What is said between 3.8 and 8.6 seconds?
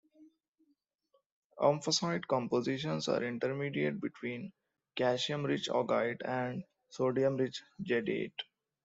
between calcium-rich augite and sodium-rich jadeite.